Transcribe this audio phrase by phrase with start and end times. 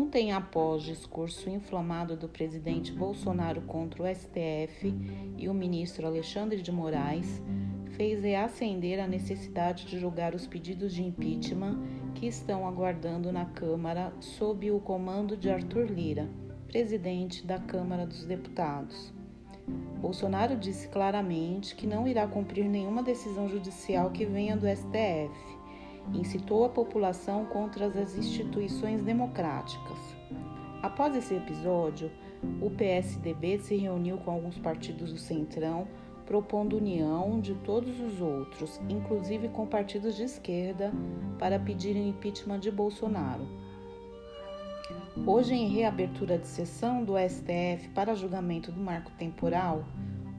[0.00, 4.94] Ontem, após discurso inflamado do presidente Bolsonaro contra o STF
[5.36, 7.42] e o ministro Alexandre de Moraes,
[7.96, 11.80] fez reacender a necessidade de julgar os pedidos de impeachment
[12.14, 16.30] que estão aguardando na Câmara sob o comando de Arthur Lira,
[16.68, 19.12] presidente da Câmara dos Deputados.
[20.00, 25.57] Bolsonaro disse claramente que não irá cumprir nenhuma decisão judicial que venha do STF
[26.14, 29.98] incitou a população contra as instituições democráticas.
[30.82, 32.10] Após esse episódio,
[32.60, 35.88] o PSDB se reuniu com alguns partidos do Centrão,
[36.24, 40.92] propondo união de todos os outros, inclusive com partidos de esquerda,
[41.38, 43.46] para pedir o impeachment de Bolsonaro.
[45.26, 49.84] Hoje, em reabertura de sessão do STF para julgamento do marco temporal,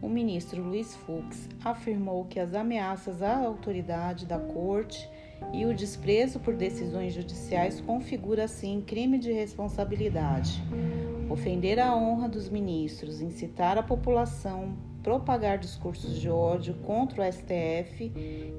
[0.02, 5.10] o ministro Luiz Fux afirmou que as ameaças à autoridade da Corte
[5.54, 10.64] e o desprezo por decisões judiciais configura assim crime de responsabilidade.
[11.30, 18.12] Ofender a honra dos ministros, incitar a população, propagar discursos de ódio contra o STF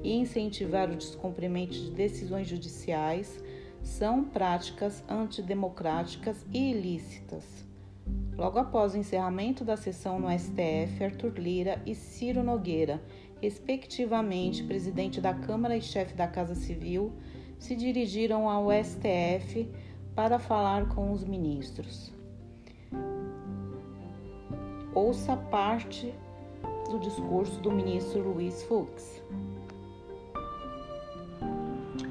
[0.03, 3.41] e incentivar o descumprimento de decisões judiciais
[3.83, 7.43] são práticas antidemocráticas e ilícitas.
[8.37, 13.01] Logo após o encerramento da sessão no STF, Arthur Lira e Ciro Nogueira
[13.41, 17.11] respectivamente presidente da Câmara e chefe da Casa Civil,
[17.57, 19.69] se dirigiram ao STF
[20.15, 22.13] para falar com os ministros.
[24.93, 26.13] Ouça parte
[26.89, 29.23] do discurso do ministro Luiz Fux.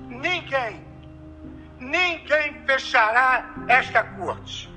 [0.08, 0.82] Ninguém,
[1.78, 4.68] ninguém fechará esta corte.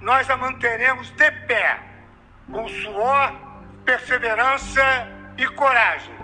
[0.00, 1.80] Nós a manteremos de pé,
[2.52, 3.32] com suor,
[3.84, 6.14] perseverança e coragem.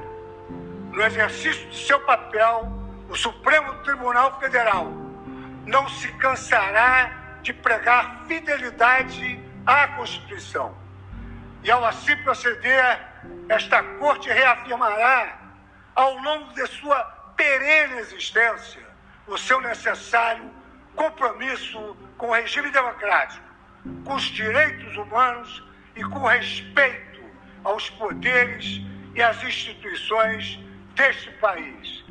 [0.90, 2.70] No exercício de seu papel,
[3.08, 4.86] o Supremo Tribunal Federal
[5.64, 10.76] não se cansará de pregar fidelidade à Constituição.
[11.62, 13.00] E ao assim proceder,
[13.48, 15.38] esta Corte reafirmará,
[15.94, 17.02] ao longo de sua
[17.36, 18.82] perene existência,
[19.26, 20.50] o seu necessário
[20.96, 23.44] compromisso com o regime democrático,
[24.04, 25.62] com os direitos humanos
[25.94, 27.22] e com respeito
[27.62, 28.82] aos poderes
[29.14, 30.58] e as instituições
[30.94, 32.04] deste país.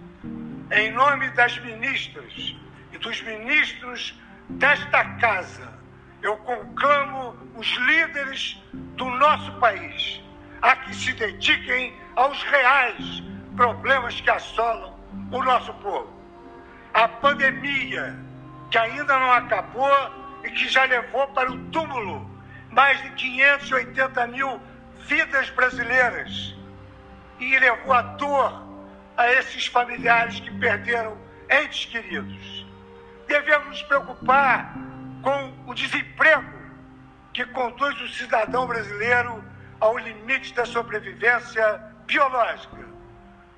[0.71, 2.55] Em nome das ministras
[2.91, 4.19] e dos ministros
[4.49, 5.73] desta casa,
[6.21, 10.21] eu conclamo os líderes do nosso país
[10.61, 13.21] a que se dediquem aos reais
[13.55, 14.97] problemas que assolam
[15.31, 16.11] o nosso povo.
[16.93, 18.17] A pandemia,
[18.71, 19.91] que ainda não acabou
[20.43, 22.31] e que já levou para o túmulo
[22.71, 24.61] mais de 580 mil
[25.05, 26.55] vidas brasileiras
[27.43, 28.63] e levou a dor
[29.17, 31.17] a esses familiares que perderam
[31.49, 32.65] entes queridos.
[33.27, 34.73] Devemos nos preocupar
[35.21, 36.53] com o desemprego
[37.33, 39.43] que conduz o cidadão brasileiro
[39.79, 42.85] ao limite da sobrevivência biológica.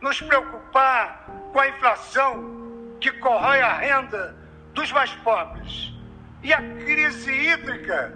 [0.01, 4.35] Nos preocupar com a inflação que corrói a renda
[4.73, 5.93] dos mais pobres
[6.43, 8.13] e a crise hídrica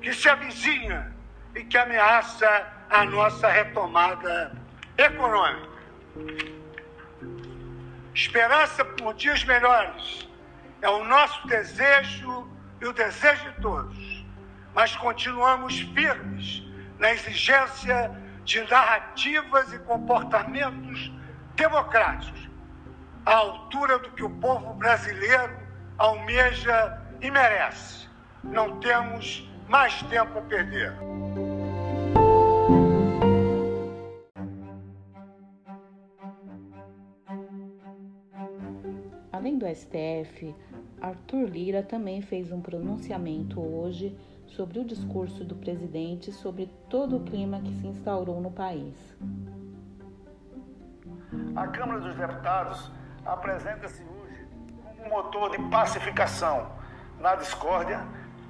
[0.00, 1.12] que se avizinha
[1.54, 4.52] e que ameaça a nossa retomada
[4.96, 5.72] econômica.
[8.14, 10.28] Esperança por dias melhores
[10.80, 12.48] é o nosso desejo
[12.80, 14.26] e o desejo de todos,
[14.74, 16.62] mas continuamos firmes
[16.98, 18.10] na exigência
[18.44, 21.10] de narrativas e comportamentos
[21.54, 22.50] democráticos,
[23.24, 25.56] à altura do que o povo brasileiro
[25.96, 28.08] almeja e merece.
[28.42, 30.92] Não temos mais tempo a perder.
[39.74, 40.54] STF,
[41.00, 44.16] Arthur Lira também fez um pronunciamento hoje
[44.46, 48.94] sobre o discurso do presidente sobre todo o clima que se instaurou no país.
[51.56, 52.90] A Câmara dos Deputados
[53.24, 54.46] apresenta-se hoje
[54.82, 56.70] como um motor de pacificação.
[57.18, 58.00] Na discórdia,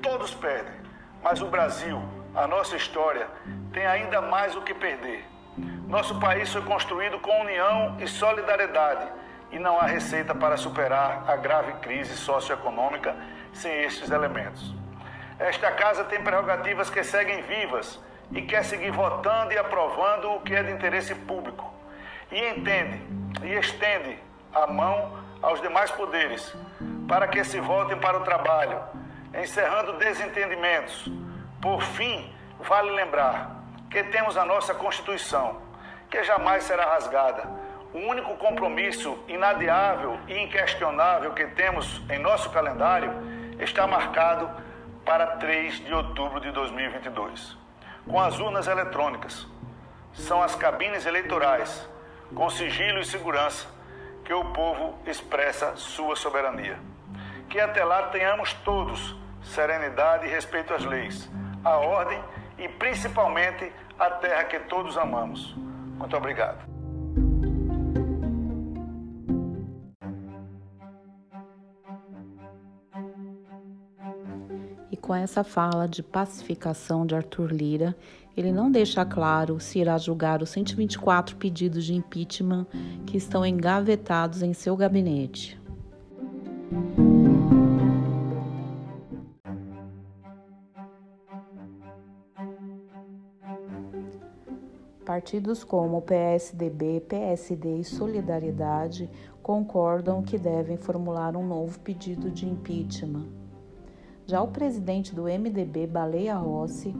[0.03, 0.75] todos perdem,
[1.23, 2.01] mas o Brasil,
[2.35, 3.29] a nossa história,
[3.73, 5.25] tem ainda mais o que perder.
[5.87, 9.22] Nosso país foi construído com união e solidariedade
[9.53, 13.15] e não há receita para superar a grave crise socioeconômica
[13.53, 14.75] sem estes elementos.
[15.39, 18.01] Esta casa tem prerrogativas que seguem vivas
[18.31, 21.71] e quer seguir votando e aprovando o que é de interesse público.
[22.31, 23.03] E entende
[23.43, 24.19] e estende
[24.55, 26.55] a mão aos demais poderes
[27.07, 28.81] para que se voltem para o trabalho,
[29.35, 31.11] encerrando desentendimentos.
[31.61, 35.61] Por fim, vale lembrar que temos a nossa Constituição,
[36.09, 37.62] que jamais será rasgada
[37.93, 43.13] o único compromisso inadiável e inquestionável que temos em nosso calendário
[43.59, 44.51] está marcado
[45.05, 47.57] para 3 de outubro de 2022,
[48.07, 49.47] com as urnas eletrônicas.
[50.15, 51.89] São as cabines eleitorais,
[52.35, 53.67] com sigilo e segurança,
[54.25, 56.79] que o povo expressa sua soberania.
[57.49, 61.31] Que até lá tenhamos todos serenidade e respeito às leis,
[61.65, 62.23] à ordem
[62.59, 65.55] e principalmente à terra que todos amamos.
[65.57, 66.73] Muito obrigado.
[75.13, 77.95] Com essa fala de pacificação de Arthur Lira,
[78.35, 82.67] ele não deixa claro se irá julgar os 124 pedidos de impeachment
[83.05, 85.61] que estão engavetados em seu gabinete.
[95.05, 99.11] Partidos como PSDB, PSD e Solidariedade
[99.43, 103.42] concordam que devem formular um novo pedido de impeachment.
[104.33, 106.97] Já o presidente do MDB, Baleia Rossi,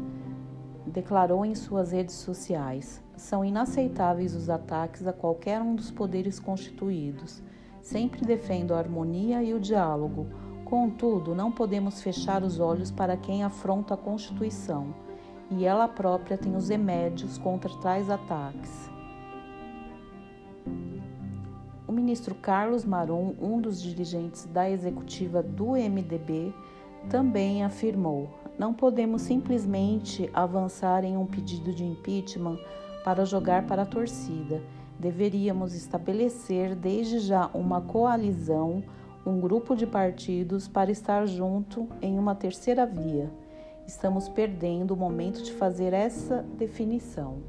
[0.87, 7.43] declarou em suas redes sociais: são inaceitáveis os ataques a qualquer um dos poderes constituídos.
[7.81, 10.27] Sempre defendo a harmonia e o diálogo.
[10.67, 14.95] Contudo, não podemos fechar os olhos para quem afronta a Constituição
[15.51, 18.91] e ela própria tem os remédios contra tais ataques.
[21.89, 26.53] O ministro Carlos Maron, um dos dirigentes da executiva do MDB,
[27.09, 28.29] também afirmou:
[28.59, 32.59] não podemos simplesmente avançar em um pedido de impeachment
[33.05, 34.63] para jogar para a torcida.
[34.99, 38.85] Deveríamos estabelecer desde já uma coalizão,
[39.27, 43.31] um grupo de partidos para estar junto em uma terceira via
[43.87, 47.43] estamos perdendo o momento de fazer essa definição.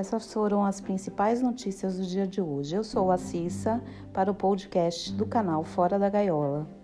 [0.00, 2.74] Essas foram as principais notícias do dia de hoje.
[2.74, 3.82] Eu sou a Cissa
[4.14, 6.79] para o podcast do canal Fora da Gaiola.